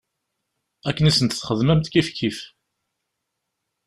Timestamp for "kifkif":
1.93-2.39